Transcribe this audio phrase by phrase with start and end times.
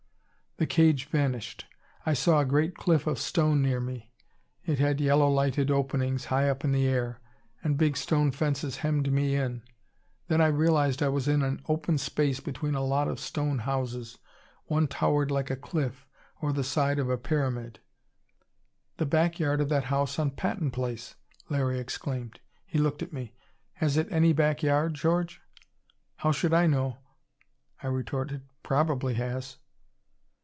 [0.57, 1.65] "The cage vanished.
[2.05, 4.11] I saw a great cliff of stone near me;
[4.63, 7.19] it had yellow lighted openings, high up in the air.
[7.63, 9.63] And big stone fences hemmed me in.
[10.27, 14.19] Then I realized I was in an open space between a lot of stone houses.
[14.65, 16.05] One towered like a cliff,
[16.41, 17.79] or the side of a pyramid"
[18.97, 21.15] "The back yard of that house on Patton Place!"
[21.49, 22.39] Larry exclaimed.
[22.67, 23.33] He looked at me.
[23.75, 25.41] "Has it any back yard, George?"
[26.17, 26.99] "How should I know?"
[27.81, 28.43] I retorted.
[28.61, 29.57] "Probably has."